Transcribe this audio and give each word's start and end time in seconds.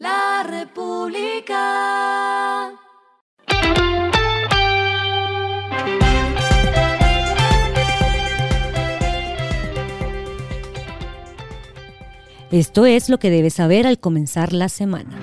La 0.00 0.44
República. 0.48 1.56
Esto 12.50 12.86
es 12.86 13.10
lo 13.10 13.18
que 13.18 13.28
debes 13.28 13.52
saber 13.52 13.86
al 13.86 14.00
comenzar 14.00 14.54
la 14.54 14.70
semana. 14.70 15.18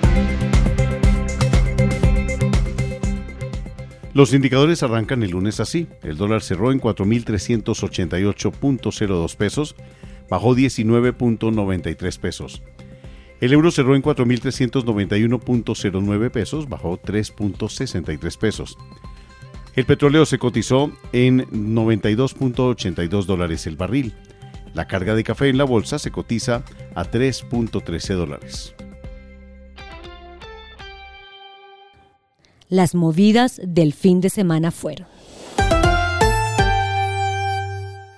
Los 4.14 4.32
indicadores 4.32 4.84
arrancan 4.84 5.24
el 5.24 5.32
lunes 5.32 5.58
así. 5.58 5.88
El 6.04 6.16
dólar 6.16 6.40
cerró 6.40 6.70
en 6.70 6.80
4.388.02 6.80 9.36
pesos, 9.36 9.74
bajó 10.30 10.54
19.93 10.54 12.20
pesos. 12.20 12.62
El 13.40 13.52
euro 13.52 13.70
cerró 13.70 13.94
en 13.94 14.02
4.391.09 14.02 16.30
pesos, 16.30 16.68
bajó 16.68 17.00
3.63 17.00 18.36
pesos. 18.36 18.76
El 19.76 19.84
petróleo 19.84 20.26
se 20.26 20.38
cotizó 20.38 20.90
en 21.12 21.46
92.82 21.50 23.26
dólares 23.26 23.68
el 23.68 23.76
barril. 23.76 24.12
La 24.74 24.88
carga 24.88 25.14
de 25.14 25.22
café 25.22 25.48
en 25.48 25.56
la 25.56 25.62
bolsa 25.64 26.00
se 26.00 26.10
cotiza 26.10 26.64
a 26.96 27.04
3.13 27.04 28.14
dólares. 28.14 28.74
Las 32.68 32.96
movidas 32.96 33.60
del 33.64 33.94
fin 33.94 34.20
de 34.20 34.30
semana 34.30 34.72
fueron. 34.72 35.06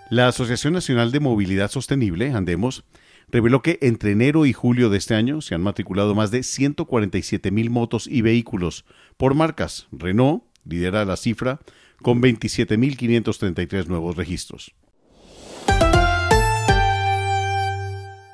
La 0.09 0.29
Asociación 0.29 0.73
Nacional 0.73 1.13
de 1.13 1.21
Movilidad 1.21 1.71
Sostenible, 1.71 2.33
Andemos, 2.33 2.85
reveló 3.33 3.63
que 3.63 3.79
entre 3.83 4.13
enero 4.13 4.47
y 4.47 4.53
julio 4.53 4.91
de 4.91 4.99
este 4.99 5.15
año 5.15 5.41
se 5.41 5.55
han 5.55 5.63
matriculado 5.63 6.15
más 6.15 6.31
de 6.31 6.43
147 6.43 7.51
mil 7.51 7.71
motos 7.71 8.07
y 8.07 8.23
vehículos 8.23 8.85
por 9.17 9.35
marcas. 9.35 9.89
Renault 9.93 10.45
lidera 10.65 11.05
la 11.05 11.17
cifra 11.17 11.61
con 12.03 12.23
27.533 12.23 13.87
nuevos 13.87 14.17
registros. 14.17 14.75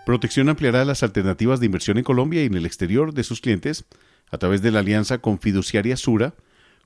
Protección 0.07 0.49
ampliará 0.49 0.85
las 0.85 1.03
alternativas 1.03 1.59
de 1.59 1.67
inversión 1.67 1.99
en 1.99 2.05
Colombia 2.05 2.43
y 2.43 2.47
en 2.47 2.55
el 2.55 2.65
exterior 2.65 3.13
de 3.13 3.25
sus 3.25 3.41
clientes 3.41 3.87
a 4.31 4.39
través 4.39 4.63
de 4.63 4.71
la 4.71 4.79
alianza 4.79 5.19
con 5.19 5.41
Fiduciaria 5.41 5.97
Sura, 5.97 6.35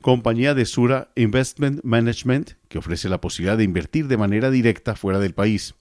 compañía 0.00 0.54
de 0.54 0.64
Sura 0.64 1.10
Investment 1.16 1.80
Management, 1.84 2.52
que 2.68 2.78
ofrece 2.78 3.10
la 3.10 3.20
posibilidad 3.20 3.58
de 3.58 3.64
invertir 3.64 4.08
de 4.08 4.16
manera 4.16 4.50
directa 4.50 4.96
fuera 4.96 5.18
del 5.18 5.34
país. 5.34 5.74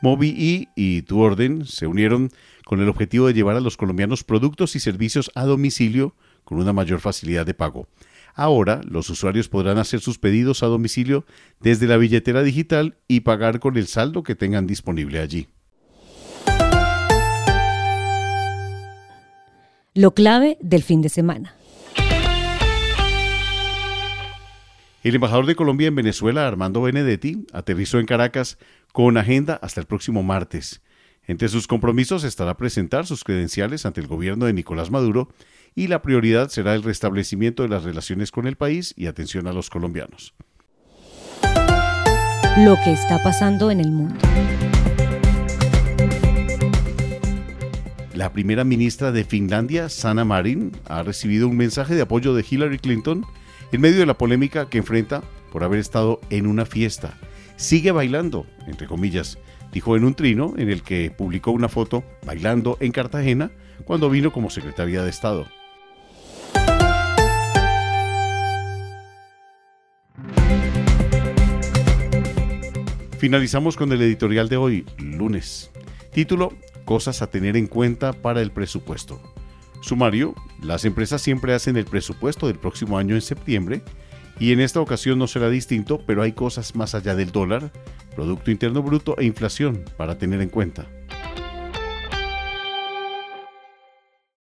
MobiE 0.00 0.68
y 0.76 1.02
TuOrden 1.02 1.66
se 1.66 1.86
unieron 1.86 2.30
con 2.64 2.80
el 2.80 2.88
objetivo 2.88 3.26
de 3.26 3.34
llevar 3.34 3.56
a 3.56 3.60
los 3.60 3.76
colombianos 3.76 4.24
productos 4.24 4.76
y 4.76 4.80
servicios 4.80 5.30
a 5.34 5.44
domicilio 5.44 6.14
con 6.44 6.58
una 6.58 6.72
mayor 6.72 7.00
facilidad 7.00 7.46
de 7.46 7.54
pago. 7.54 7.88
Ahora 8.34 8.80
los 8.84 9.10
usuarios 9.10 9.48
podrán 9.48 9.78
hacer 9.78 10.00
sus 10.00 10.18
pedidos 10.18 10.62
a 10.62 10.66
domicilio 10.66 11.26
desde 11.60 11.88
la 11.88 11.96
billetera 11.96 12.42
digital 12.42 12.96
y 13.08 13.20
pagar 13.20 13.58
con 13.58 13.76
el 13.76 13.88
saldo 13.88 14.22
que 14.22 14.36
tengan 14.36 14.66
disponible 14.66 15.18
allí. 15.18 15.48
Lo 19.94 20.14
clave 20.14 20.58
del 20.60 20.84
fin 20.84 21.02
de 21.02 21.08
semana. 21.08 21.57
El 25.04 25.14
embajador 25.14 25.46
de 25.46 25.54
Colombia 25.54 25.86
en 25.86 25.94
Venezuela, 25.94 26.48
Armando 26.48 26.82
Benedetti, 26.82 27.46
aterrizó 27.52 28.00
en 28.00 28.06
Caracas 28.06 28.58
con 28.92 29.16
agenda 29.16 29.54
hasta 29.62 29.80
el 29.80 29.86
próximo 29.86 30.24
martes. 30.24 30.82
Entre 31.28 31.48
sus 31.48 31.68
compromisos 31.68 32.24
estará 32.24 32.56
presentar 32.56 33.06
sus 33.06 33.22
credenciales 33.22 33.86
ante 33.86 34.00
el 34.00 34.08
gobierno 34.08 34.46
de 34.46 34.52
Nicolás 34.52 34.90
Maduro 34.90 35.28
y 35.76 35.86
la 35.86 36.02
prioridad 36.02 36.48
será 36.48 36.74
el 36.74 36.82
restablecimiento 36.82 37.62
de 37.62 37.68
las 37.68 37.84
relaciones 37.84 38.32
con 38.32 38.48
el 38.48 38.56
país 38.56 38.92
y 38.96 39.06
atención 39.06 39.46
a 39.46 39.52
los 39.52 39.70
colombianos. 39.70 40.34
Lo 42.56 42.76
que 42.82 42.92
está 42.92 43.22
pasando 43.22 43.70
en 43.70 43.78
el 43.78 43.92
mundo. 43.92 44.16
La 48.14 48.32
primera 48.32 48.64
ministra 48.64 49.12
de 49.12 49.22
Finlandia, 49.22 49.90
Sanna 49.90 50.24
Marin, 50.24 50.72
ha 50.86 51.04
recibido 51.04 51.46
un 51.46 51.56
mensaje 51.56 51.94
de 51.94 52.02
apoyo 52.02 52.34
de 52.34 52.44
Hillary 52.48 52.80
Clinton 52.80 53.24
en 53.72 53.80
medio 53.80 53.98
de 53.98 54.06
la 54.06 54.18
polémica 54.18 54.68
que 54.68 54.78
enfrenta 54.78 55.22
por 55.52 55.64
haber 55.64 55.80
estado 55.80 56.20
en 56.30 56.46
una 56.46 56.64
fiesta. 56.64 57.18
Sigue 57.56 57.92
bailando, 57.92 58.46
entre 58.66 58.86
comillas, 58.86 59.38
dijo 59.72 59.96
en 59.96 60.04
un 60.04 60.14
trino 60.14 60.54
en 60.56 60.70
el 60.70 60.82
que 60.82 61.10
publicó 61.10 61.50
una 61.50 61.68
foto 61.68 62.04
bailando 62.24 62.76
en 62.80 62.92
Cartagena 62.92 63.50
cuando 63.84 64.10
vino 64.10 64.32
como 64.32 64.50
secretaria 64.50 65.02
de 65.02 65.10
Estado. 65.10 65.46
Finalizamos 73.18 73.76
con 73.76 73.90
el 73.92 74.00
editorial 74.00 74.48
de 74.48 74.56
hoy, 74.56 74.86
lunes. 74.98 75.72
Título, 76.12 76.52
Cosas 76.84 77.20
a 77.20 77.26
tener 77.26 77.56
en 77.56 77.66
cuenta 77.66 78.14
para 78.14 78.40
el 78.40 78.50
presupuesto. 78.50 79.20
Sumario, 79.80 80.34
las 80.62 80.84
empresas 80.84 81.22
siempre 81.22 81.54
hacen 81.54 81.76
el 81.76 81.84
presupuesto 81.84 82.46
del 82.46 82.58
próximo 82.58 82.98
año 82.98 83.14
en 83.14 83.22
septiembre 83.22 83.82
y 84.40 84.52
en 84.52 84.60
esta 84.60 84.80
ocasión 84.80 85.18
no 85.18 85.26
será 85.26 85.50
distinto, 85.50 86.02
pero 86.06 86.22
hay 86.22 86.32
cosas 86.32 86.74
más 86.76 86.94
allá 86.94 87.14
del 87.14 87.32
dólar, 87.32 87.72
Producto 88.14 88.50
Interno 88.50 88.82
Bruto 88.82 89.16
e 89.18 89.24
inflación 89.24 89.84
para 89.96 90.18
tener 90.18 90.40
en 90.40 90.48
cuenta. 90.48 90.86